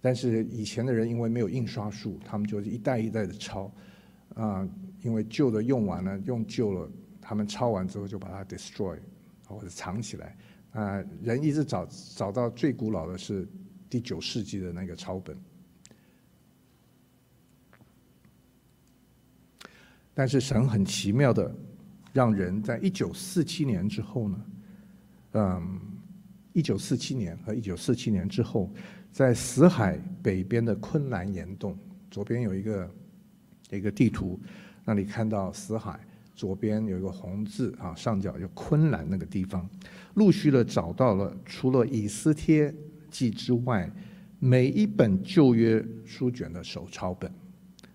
[0.00, 3.68] 但是以前的人因为没有印刷术，他们就是一代一代的抄，
[4.34, 4.68] 啊，
[5.00, 6.88] 因为旧的用完了，用旧了，
[7.20, 8.96] 他们抄完之后就把它 destroy
[9.44, 10.36] 或者藏起来，
[10.70, 13.48] 啊，人一直找找到最古老的是
[13.90, 15.36] 第九世纪的那个抄本，
[20.14, 21.52] 但是神很奇妙的
[22.12, 24.44] 让人在一九四七年之后呢。
[25.34, 25.80] 嗯，
[26.52, 28.70] 一九四七年和一九四七年之后，
[29.10, 31.74] 在死海北边的昆兰岩洞，
[32.10, 32.90] 左边有一个
[33.70, 34.38] 一个地图，
[34.84, 35.98] 那里看到死海
[36.34, 39.66] 左边有一个红字啊，上角有昆兰那个地方，
[40.14, 42.74] 陆续的找到了除了以斯帖
[43.10, 43.90] 记之外，
[44.38, 47.32] 每一本旧约书卷的手抄本，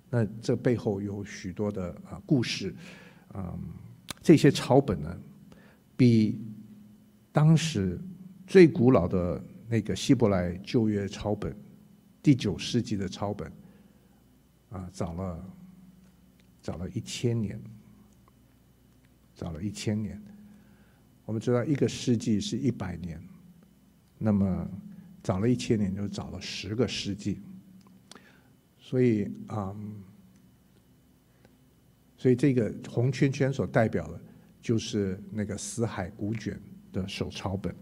[0.10, 2.74] 那这背后有许多的啊故事，
[3.36, 3.60] 嗯，
[4.28, 5.18] 这些抄本呢，
[5.96, 6.38] 比
[7.32, 7.98] 当时
[8.46, 11.56] 最古老的那个希伯来旧约抄本，
[12.22, 13.50] 第九世纪的抄本，
[14.70, 15.56] 啊，早了
[16.62, 17.58] 早了一千年，
[19.34, 20.22] 早了一千年。
[21.24, 23.24] 我们知道一个世纪是一百年，
[24.18, 24.70] 那么
[25.24, 27.40] 早了一千年就早了十个世纪，
[28.78, 29.74] 所以啊、
[32.18, 34.20] 所以这个红圈圈所代表的，
[34.60, 36.60] 就是那个死海古卷
[36.92, 37.74] 的手抄本。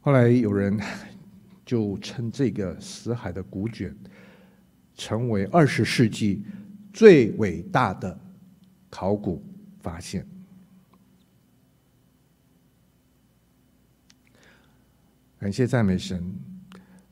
[0.00, 0.78] 后来有人
[1.64, 3.92] 就称这个死海的古卷
[4.94, 6.44] 成为二十世纪
[6.92, 8.16] 最伟大的
[8.88, 9.42] 考古
[9.80, 10.24] 发现。
[15.38, 16.34] 感谢赞美神，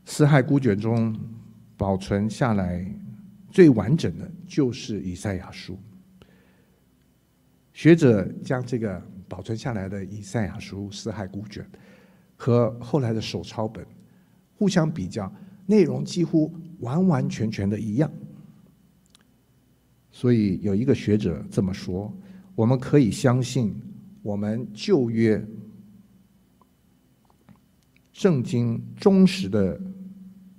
[0.04, 1.18] 死海古卷中
[1.76, 2.86] 保存下来
[3.54, 5.78] 最完整的就是以赛亚书。
[7.72, 11.64] 学者将这个保存下来的以赛亚书死海古卷
[12.34, 13.86] 和后来的手抄本
[14.56, 15.32] 互相比较，
[15.66, 18.12] 内容几乎完完全全的一样。
[20.10, 22.12] 所以有一个学者这么说。
[22.56, 23.74] 我们可以相信，
[24.22, 25.44] 我们旧约
[28.12, 29.80] 圣经忠实的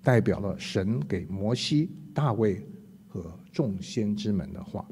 [0.02, 2.66] 代表了神给摩西、大卫
[3.16, 4.86] 和众先知们的话。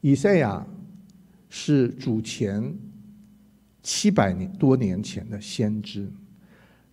[0.00, 0.66] 以赛亚
[1.50, 2.74] 是主前
[3.82, 6.10] 七百年多年前的先知，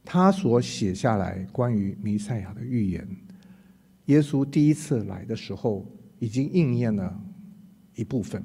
[0.04, 3.08] 他所写下来关于弥赛亚的预言。
[4.08, 5.86] 耶稣第一次来的时候，
[6.20, 7.18] 已经应验了
[7.96, 8.44] 一部分。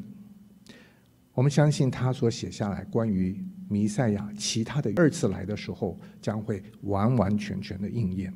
[1.33, 8.33] 我们相信他所写下来关于弥赛亚其他的二次来的时候，将会完完全全的应验。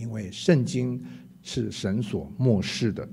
[0.00, 0.98] 因为圣经
[1.42, 3.06] 是神所默示的。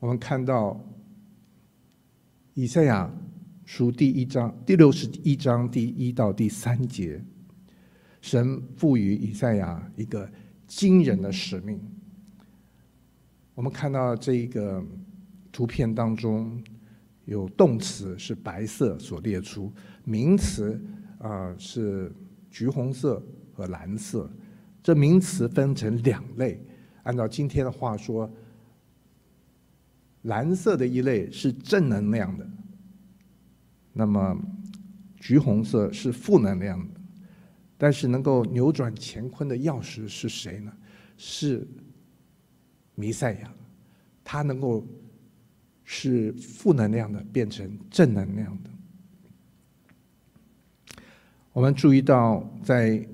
[0.00, 0.80] 我们看到
[2.54, 3.12] 以赛亚
[3.66, 7.22] 书第一章第六十一章第一到第三节。
[8.22, 10.28] 神赋予以赛亚一个
[10.66, 11.78] 惊人的使命。
[13.54, 14.82] 我们看到这一个
[15.52, 16.62] 图片当中，
[17.26, 19.72] 有动词是白色所列出，
[20.04, 20.80] 名词
[21.18, 22.10] 啊是
[22.50, 24.30] 橘红色和蓝色。
[24.82, 26.64] 这名词分成两类，
[27.02, 28.30] 按照今天的话说，
[30.22, 32.48] 蓝色的一类是正能量的，
[33.92, 34.36] 那么
[35.18, 37.00] 橘红色是负能量的。
[37.76, 40.72] 但是能够扭转乾坤的钥匙是谁呢？
[41.16, 41.66] 是
[42.94, 43.54] 弥赛亚，
[44.24, 44.86] 他能够
[45.84, 48.70] 使负能量的变成正能量的。
[51.58, 53.04] 我们注意到，在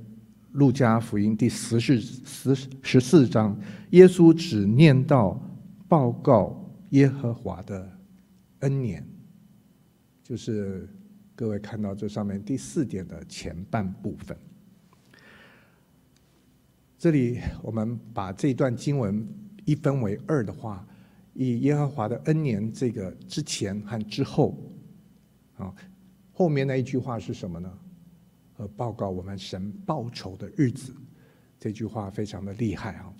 [0.53, 3.59] 路加福音第十四十十四章，
[3.93, 5.41] 耶稣只念到
[5.89, 7.91] 报告耶和华的
[8.59, 9.03] 恩年，
[10.23, 10.87] 就是
[11.35, 14.37] 各位看到这上面第四点的前半部分。
[16.99, 19.27] 这里我们把这段经文
[19.65, 20.87] 一分为二的话，
[21.33, 24.55] 以耶和华的恩年这个之前和之后，
[25.57, 25.75] 啊，
[26.31, 27.73] 后面那一句话是什么呢？
[28.57, 30.95] 和，报告我们神报仇的日子，
[31.59, 33.13] 这句话非常的厉害啊。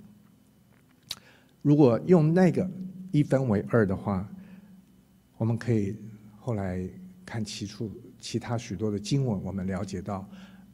[1.63, 2.69] 如果用那个
[3.11, 4.29] 一分为二的话，
[5.37, 5.97] 我们可以
[6.39, 6.89] 后来
[7.25, 10.29] 看其处其他许多的经文，我们了解到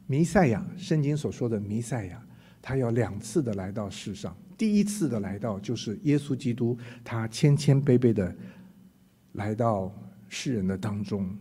[0.05, 2.21] 弥赛亚，圣经所说的弥赛亚。
[2.61, 8.35] 他要两次的来到世上，第一次的来到就是耶稣基督，他谦谦卑卑的
[9.31, 9.91] 来到
[10.29, 11.35] 世人的当中，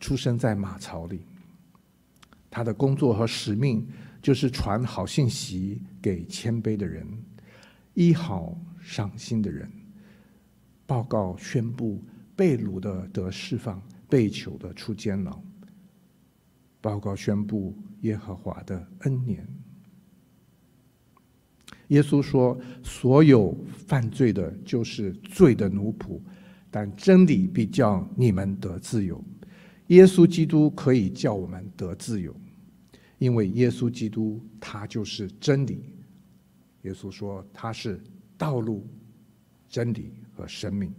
[0.00, 1.20] 出生在马槽里。
[2.54, 3.88] 他的工作和使命
[4.20, 7.06] 就是传好信息给谦卑的人，
[7.94, 9.66] 医好伤心的人，
[10.84, 12.04] 报告宣布
[12.36, 15.42] 被掳的得释放，被囚的出监牢，
[16.82, 19.48] 报告宣布耶和华的恩年。
[21.88, 26.20] 耶稣说：“所有犯罪的，就是罪的奴仆；
[26.70, 29.22] 但真理必叫你们得自由。
[29.88, 32.34] 耶稣基督可以叫我们得自由，
[33.22, 35.84] 因为耶稣基督他就是真理。
[36.82, 38.00] 耶稣说他是
[38.36, 38.84] 道路、
[39.68, 40.92] 真理和生命。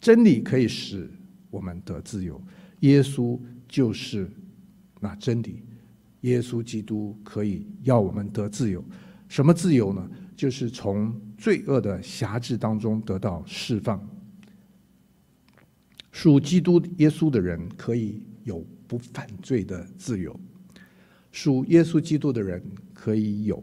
[0.00, 1.10] 真理可以使
[1.50, 2.42] 我们得自由，
[2.80, 3.38] 耶稣
[3.68, 4.30] 就是
[4.98, 5.62] 那真理。
[6.22, 8.82] 耶稣基督可以要我们得自由。
[9.28, 14.00] 什么自由呢？”就是从罪恶的辖制当中得到释放。
[16.12, 20.38] 属基督耶稣的人可以有不犯罪的自由，
[21.30, 22.62] 属耶稣基督的人
[22.94, 23.62] 可以有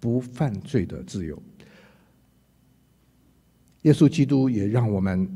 [0.00, 1.40] 不犯罪的自由。
[3.82, 5.28] 耶稣基督也让我们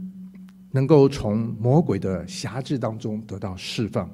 [0.73, 4.11] 能够从魔鬼的辖制当中得到释放，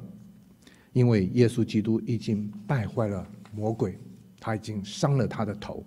[0.92, 3.98] 因为耶稣基督已经败坏了魔鬼，
[4.38, 5.84] 他已经伤了他的头，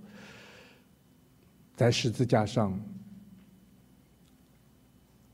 [1.75, 2.79] 在十字架上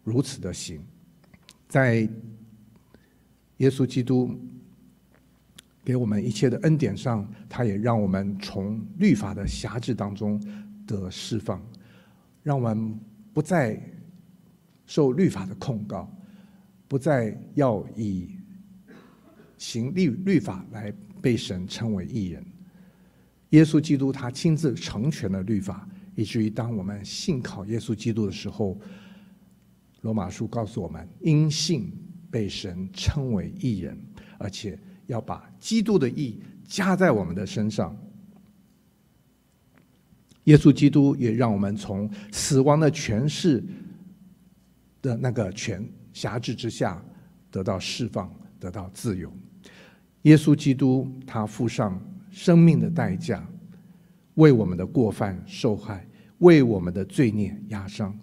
[0.04, 0.82] 如此的行，
[1.68, 2.08] 在
[3.58, 4.38] 耶稣基督
[5.86, 10.42] 给我们一切的恩典上，他也让我们从律法的辖制当中
[10.88, 11.64] 得释放。
[12.42, 13.00] 让我们
[13.32, 13.80] 不再
[14.88, 16.12] 受律法的控告，
[16.88, 18.30] 不再要以
[19.58, 22.44] 行律律法来被神称为义人。
[23.50, 28.78] 耶稣基督他亲自成全了律法，以至于当我们信靠耶稣基督的时候，
[30.02, 31.92] 罗马书告诉我们，因信
[32.30, 33.98] 被神称为义人，
[34.38, 34.78] 而且
[35.08, 37.95] 要把基督的义加在我们的身上。
[40.45, 43.64] 耶稣基督也让我们从死亡的权势
[45.01, 45.84] 的那个权
[46.14, 47.03] 辖制之下
[47.49, 49.32] 得到释放，得到自由。
[50.22, 51.99] 耶稣基督他付上
[52.30, 53.47] 生命的代价，
[54.36, 56.08] 为我们的过犯受害，
[56.39, 58.16] 为我们的罪孽压伤。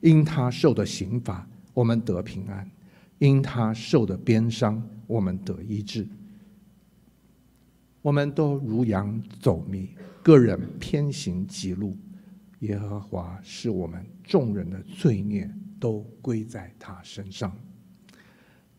[0.00, 2.64] 因他受的刑罚，我们得平安；
[3.18, 6.06] 因他受的鞭伤，我们得医治。
[8.06, 9.90] 我们都如羊走迷。
[10.22, 11.98] 个人偏行己路，
[12.60, 17.52] 耶和华是我们众人的罪孽都归在他身上。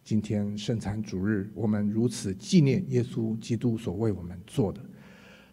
[0.02, 4.80] 今天圣餐主日，我们如此纪念耶稣基督所为我们做的。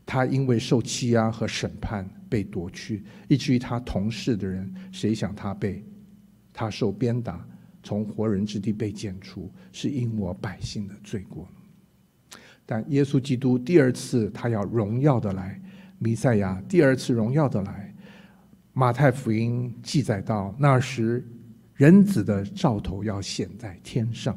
[0.07, 5.85] 他因为受欺压和审判被夺去，以至于他同事的人，谁想他被
[6.53, 7.45] 他受鞭打，
[7.83, 11.49] 从活人之地被剪除，是因我百姓的罪过。
[12.66, 15.60] 但耶稣基督第二次他要荣耀的来。
[15.98, 17.94] 弥赛亚第二次荣耀的来，
[18.72, 21.26] 马太福音记载到那时，
[21.74, 24.36] 人子的兆头要显在天上，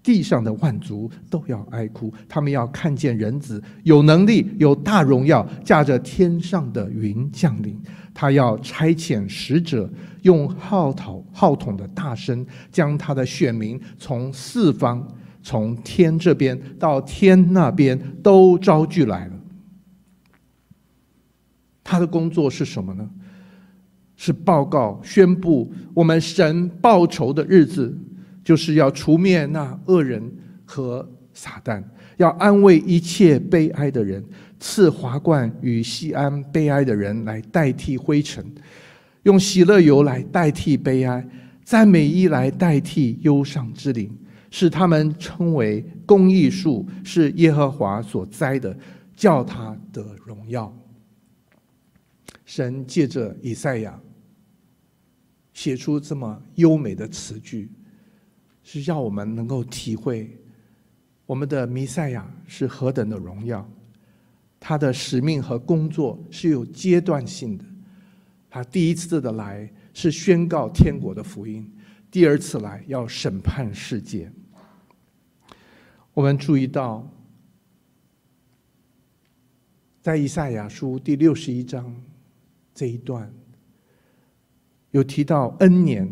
[0.00, 7.80] 地上的万族都要哀哭，他们要看见人子有能力、有大荣耀，驾着天上的云降临。
[8.14, 9.90] 他要差遣使者，
[10.20, 15.04] 用号筒号筒的大声，将他的选民从四方、
[15.42, 19.32] 从天这边到天那边都招聚来了。
[21.84, 23.10] 他的工作是什么呢？
[24.16, 27.92] 是报告、宣布我们神报仇的日子，
[28.44, 30.22] 就是要除灭那恶人
[30.64, 31.82] 和撒旦，
[32.18, 34.24] 要安慰一切悲哀的人，
[34.60, 38.44] 赐华冠与锡安悲哀的人来代替灰尘，
[39.24, 41.26] 用喜乐油来代替悲哀，
[41.64, 44.08] 赞美衣来代替忧伤之灵，
[44.54, 48.76] 是他们称为公益树，是耶和华所栽的，
[49.16, 50.70] 叫他得荣耀。
[52.44, 53.98] 神借着以赛亚
[55.54, 57.70] 写出这么优美的词句，
[58.62, 60.38] 是让我们能够体会
[61.24, 63.66] 我们的弥赛亚是何等的荣耀。
[64.60, 67.64] 他的使命和工作是有阶段性的。
[68.50, 71.66] 他第一次的来是宣告天国的福音，
[72.10, 74.30] 第二次来要审判世界。
[76.14, 77.08] 我们注意到，
[80.02, 81.94] 在以赛亚书第六十一章。
[82.74, 83.30] 这一段
[84.92, 86.08] 有提到恩年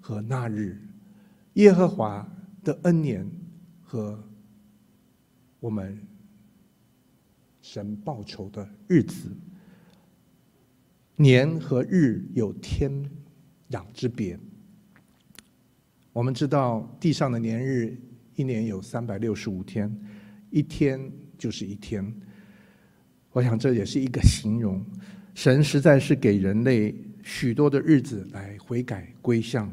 [0.00, 0.80] 和那日，
[1.54, 2.24] 耶和华
[2.62, 3.28] 的恩年
[3.82, 4.16] 和
[5.58, 6.00] 我们
[7.60, 9.28] 神报仇的日子，
[11.16, 12.90] 年和日有天
[13.68, 14.38] 壤之别。
[16.12, 17.96] 我们知道地上的年日
[18.34, 19.94] 一年有三百六十五天，
[20.50, 22.12] 一天就是一天。
[23.32, 24.84] 我想这也是一个形容。
[25.34, 29.72] 神实在是给人类许多的日子来悔改归向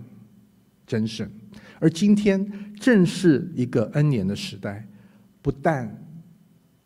[0.88, 1.30] 真神，
[1.80, 4.88] 而今天正是一个恩年的时代，
[5.42, 5.94] 不但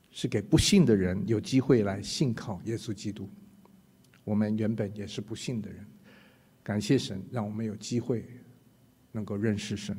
[0.10, 3.30] 是给不信的人有机会来信靠耶稣基督，
[4.24, 5.86] 我们原本也是不信的人，
[6.64, 8.26] 感谢神让我们有机会
[9.12, 9.96] 能够认识神，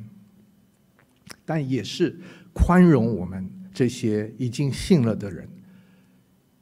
[1.45, 2.19] 但也是
[2.53, 5.49] 宽容我们这些已经信了的人，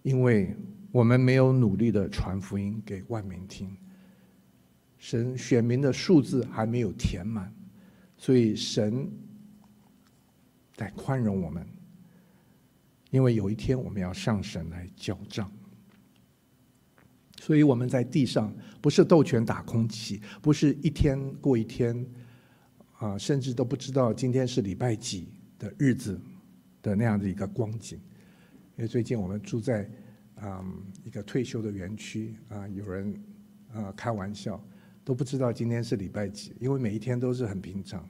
[0.01, 0.55] 因为。
[0.93, 3.75] 我们没有努力的传福音给万民听，
[4.99, 7.51] 神选民的数字还没有填满，
[8.15, 9.11] 所以神
[10.75, 11.67] 在宽容我们，
[13.09, 15.51] 因为有一天我们要上神来交账，
[17.39, 22.05] 所以我们在地上不是斗拳打空气，不是一天过一天，
[23.03, 25.27] 啊，甚至都不知道今天是礼拜几
[25.59, 26.19] 的日子
[26.81, 27.99] 的那样的一个光景，
[28.77, 29.89] 因为最近我们住在。
[30.45, 33.15] 嗯，一个退休的园区啊，有人
[33.71, 34.61] 啊开玩笑，
[35.05, 38.05] 都不知道今天是礼拜几，因为每一天都是很平常，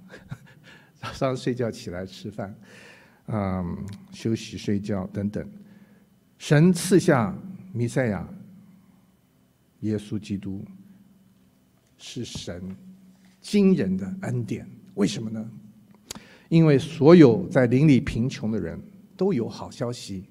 [0.96, 2.56] 早上睡觉起来吃饭，
[3.28, 5.48] 嗯，休息睡觉等等。
[6.40, 7.38] 神赐下
[7.72, 8.28] 弥赛亚，
[9.82, 10.66] 耶稣基督，
[11.98, 12.76] 是神
[13.42, 14.68] 惊人的恩典。
[14.96, 15.50] 为什么呢？
[16.50, 18.80] 因为所有在邻里贫穷的人
[19.18, 20.26] 都有好消息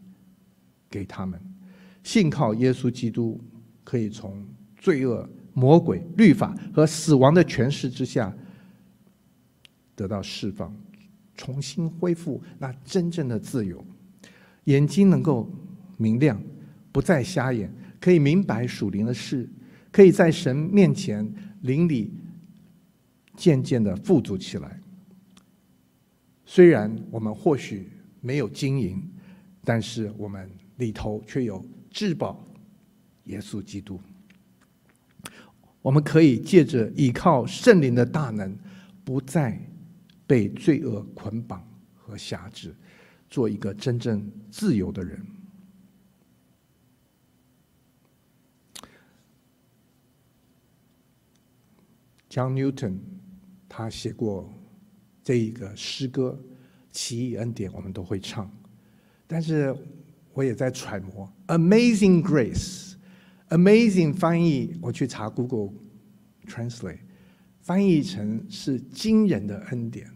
[0.89, 1.41] 给他们，
[2.03, 3.41] 信靠耶稣基督，
[3.83, 4.47] 可以从
[4.77, 8.33] 罪恶、魔鬼、律法和死亡的权势之下
[9.97, 10.73] 得到释放，
[11.37, 13.85] 重新恢复那真正的自由，
[14.65, 15.51] 眼睛能够
[15.97, 16.41] 明亮，
[16.93, 19.49] 不再瞎眼，可以明白属灵的事，
[19.91, 21.29] 可以在神面前
[21.63, 22.13] 邻里
[23.37, 24.81] 渐渐的富足起来。
[26.45, 29.03] 虽然我们或许没有金银，
[29.65, 32.45] 但是我们里头却有至宝
[33.25, 34.01] 耶稣基督。
[35.81, 38.57] 我们可以借着依靠圣灵的大能，
[39.05, 39.61] 不再
[40.27, 41.67] 被罪恶捆绑
[41.97, 42.75] 和辖制，
[43.29, 45.21] 做一个真正自由的人。
[52.31, 52.99] John Newton
[53.73, 54.53] 他写过。
[55.25, 56.37] 这一个诗歌
[56.91, 58.51] 《奇异恩典》，我们都会唱，
[59.25, 59.73] 但是
[60.35, 62.95] 我也在揣摩《Amazing Grace》。
[63.57, 65.73] Amazing 翻译，我去查 Google
[66.45, 66.99] Translate，
[67.61, 70.11] 翻译成是惊人的恩典，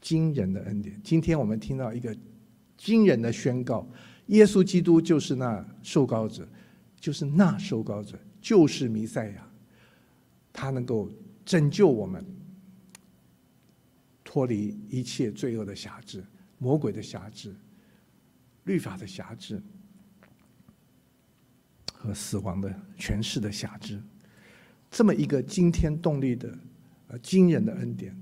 [0.00, 1.00] 惊人的恩典。
[1.02, 2.16] 今天我们听到一个
[2.76, 3.84] 惊人的宣告：
[4.26, 6.48] 耶稣基督就是那受膏者，
[7.00, 9.50] 就是那受膏者，就是弥赛亚，
[10.52, 11.10] 他能够
[11.44, 12.24] 拯救我们。
[14.32, 16.24] 脱离一切罪恶的辖制、
[16.58, 17.52] 魔鬼的辖制、
[18.62, 19.60] 律法的辖制
[21.92, 24.00] 和死亡的权势的辖制，
[24.88, 26.56] 这么一个惊天动地的、
[27.08, 28.16] 呃惊人的恩典，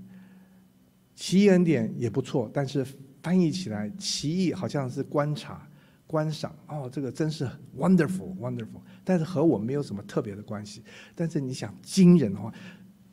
[1.14, 2.82] 奇异恩典也不错，但是
[3.22, 5.68] 翻译起来奇异好像是观察、
[6.06, 7.46] 观赏，哦，这个真是
[7.76, 10.82] wonderful wonderful，但是和我没有什么特别的关系。
[11.14, 12.50] 但是你想惊人的话，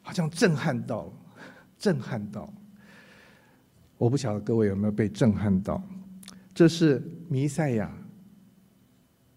[0.02, 1.14] 好像震撼到了，
[1.78, 2.54] 震撼到了。
[3.98, 5.82] 我不晓得各位有没有被震撼到，
[6.54, 7.96] 这是弥赛亚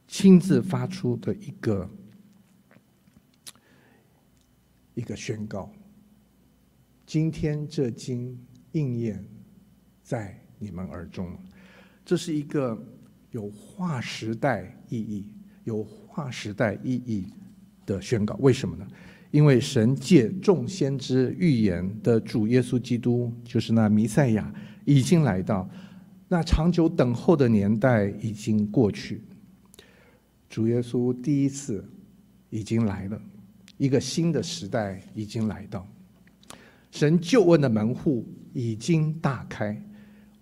[0.06, 1.90] 亲自发出的一个
[4.94, 5.70] 一个宣告。
[7.06, 8.38] 今天这经
[8.72, 9.24] 应验
[10.02, 11.38] 在你们耳中，
[12.04, 12.76] 这是一个
[13.30, 15.30] 有划时代意义、
[15.64, 17.32] 有划时代意义
[17.86, 18.34] 的宣告。
[18.40, 18.86] 为什么呢？
[19.30, 24.50] 因为神借众先知预言的主耶稣基督，就是那弥赛亚，
[24.86, 25.68] 已经来到，
[26.28, 29.20] 那长久等候的年代已经过去，
[30.48, 31.86] 主耶稣第一次
[32.48, 33.20] 已经来了，
[33.76, 35.86] 一个新的时代已经来到，
[36.90, 39.78] 神救恩的门户已经大开，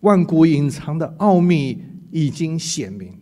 [0.00, 1.82] 万古隐藏的奥秘
[2.12, 3.12] 已经显明。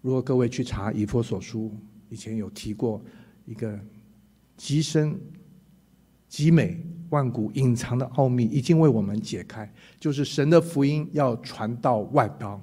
[0.00, 1.72] 如果各位去查以弗所书，
[2.08, 3.00] 以前有提过
[3.46, 3.78] 一个。
[4.56, 5.18] 极深、
[6.28, 12.62] 极美、万古隐藏的奥秘已经为我们解开，就是神的福音要传到万邦，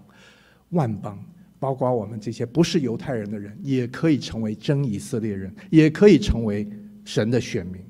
[0.69, 1.23] 万邦，
[1.59, 6.67] 包括我们这些不是犹太人的人，也可以成为真以色列人，也可以成为
[7.03, 7.81] 神的选民。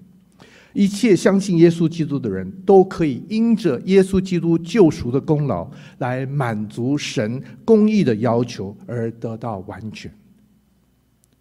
[0.73, 10.13] 一切相信耶稣基督的人都可以因着耶稣基督救赎的功劳，来满足神公义的要求，而得到完全，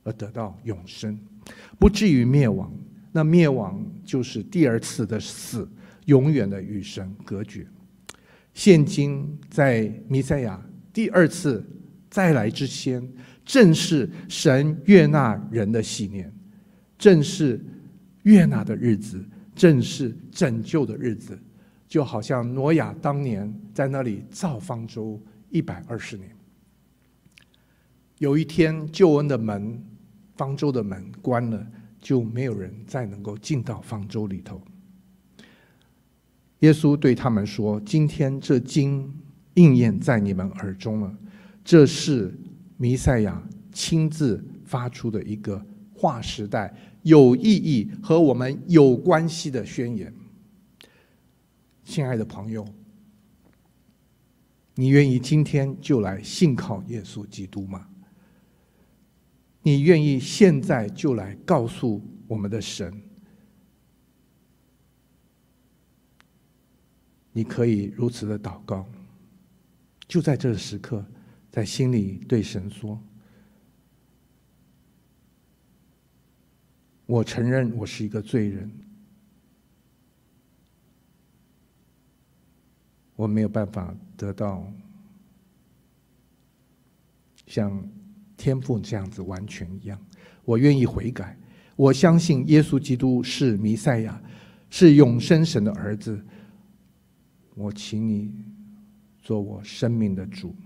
[0.03, 1.19] 而得到永生。
[1.79, 2.73] 不至于灭亡，
[3.13, 5.69] 那灭亡就是第二次的死，
[6.07, 7.67] 永远的与神隔绝。
[8.55, 10.61] 现今在弥赛亚
[10.93, 11.65] 第二次
[12.11, 13.07] 再来之前，
[13.45, 16.33] 正是神悦纳人的喜年，
[16.99, 17.65] 正是
[18.25, 19.25] 悦纳的日子，
[19.55, 21.39] 正是拯救的日子，
[21.87, 25.21] 就好像挪亚当年在那里造方舟
[25.51, 26.29] 一百二十年，
[28.19, 29.81] 有一天救恩的门。
[30.39, 31.67] 方舟的门关了，
[32.01, 34.63] 就没有人再能够进到方舟里头。
[36.61, 39.13] 耶稣对他们说：“今天这经
[39.55, 41.19] 应验在你们耳中了。
[41.65, 42.33] 这是
[42.77, 45.61] 弥赛亚亲自发出的一个
[45.93, 46.73] 划时代、
[47.03, 50.15] 有意义和我们有关系的宣言。”
[51.85, 52.65] 亲爱的朋友，
[54.77, 57.89] 你愿意今天就来信靠耶稣基督吗？
[59.63, 63.03] 你愿意现在就来告诉我们的神？
[67.33, 68.85] 你可以如此的祷告，
[70.09, 71.05] 就在这个时刻，
[71.51, 73.01] 在心里对神说
[77.07, 78.69] ：“我承认我是一个罪人，
[83.15, 84.67] 我没有办法得到
[87.47, 87.89] 像
[88.39, 89.99] 天父这样子完全一样。
[90.47, 91.37] 我愿意悔改，
[91.77, 94.19] 我相信耶稣基督是弥赛亚，
[94.71, 96.19] 是永生神的儿子。
[97.55, 98.33] 我请你
[99.21, 100.57] 做我生命的主。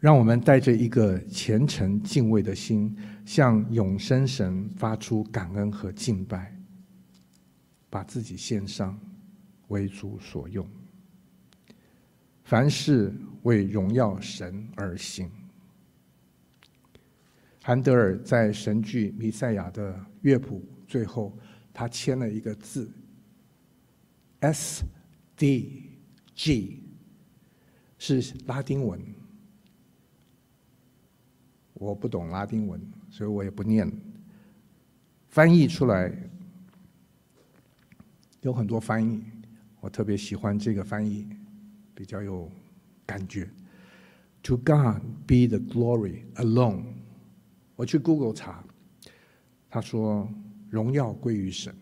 [0.00, 6.52] 让我们带着一个虔诚敬畏的心，向永生神发出感恩和敬拜，
[7.88, 8.98] 把自己献上，
[9.68, 10.66] 为主所用。
[12.52, 13.10] 凡事
[13.44, 15.26] 为荣耀神而行。
[17.62, 21.34] 韩德尔在神剧《弥赛亚》的乐谱最后，
[21.72, 22.92] 他签了一个字
[24.40, 24.84] ：S
[25.34, 25.92] D
[26.34, 26.82] G，
[27.96, 29.00] 是拉丁文。
[31.72, 32.78] 我不懂拉丁文，
[33.08, 33.90] 所以我也不念。
[35.28, 36.14] 翻译出来
[38.42, 39.24] 有很多翻译，
[39.80, 41.26] 我特别喜欢这个翻译，
[41.94, 42.50] 比较有
[43.06, 43.48] 感觉。
[44.44, 46.84] To God be the glory alone。
[47.76, 48.64] 我去 Google 查，
[49.68, 50.28] 他说
[50.68, 51.74] 荣耀归于神。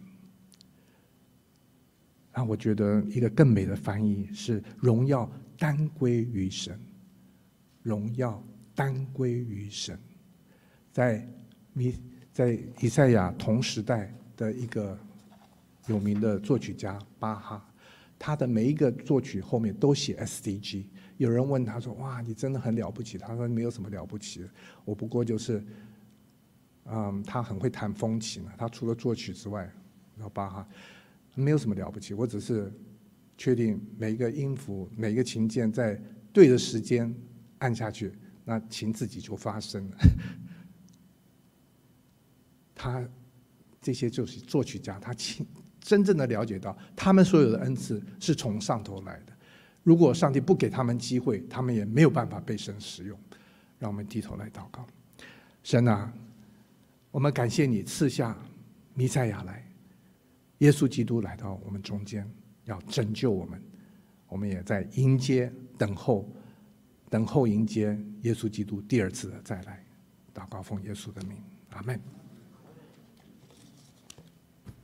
[2.32, 6.78] 啊，我觉得一个更美的翻译是荣耀单归于神，
[7.82, 8.42] 荣耀。
[8.72, 9.98] 单归于神，
[10.90, 11.28] 在
[11.74, 11.94] 弥
[12.32, 14.98] 在以赛亚同时代的一个
[15.86, 17.69] 有名的作曲家巴哈，
[18.22, 20.84] 他的每一个作曲后面都写 SDG。
[21.16, 24.46] 有人问他说：“哇，你真的很了不起。”他说：“没有什么了不起，
[24.84, 25.64] 我不过就是，
[26.84, 28.44] 嗯，他很会弹风琴。
[28.58, 29.62] 他除了作曲之外，
[30.16, 30.68] 然后巴哈
[31.34, 32.12] 没有什么了不起。
[32.12, 32.70] 我只是
[33.38, 35.98] 确定每一个音符、每一个琴键在
[36.30, 37.14] 对的时间
[37.58, 38.12] 按下去。”
[38.44, 39.96] 那琴自己就发声了。
[42.74, 43.08] 他
[43.80, 45.46] 这些就是作曲家，他亲
[45.80, 49.32] 真正的了解到，他们所有的恩赐是从上头来的。
[49.82, 53.18] 如果上帝不给他们机会，他们也没有办法被神使用。
[53.78, 54.86] 让我们低头来祷告。
[55.62, 56.12] 神啊，
[57.10, 58.36] 我们感谢你赐下
[58.92, 59.66] 弥赛亚来，
[60.58, 62.30] 耶稣基督来到我们中间，
[62.66, 63.58] 要拯救我们。
[64.28, 66.30] 我们也在迎接等候。
[67.08, 69.82] 等候迎接耶稣基督第二次的再来，
[70.34, 71.38] 祷告奉耶稣的名，
[71.70, 72.19] 阿门。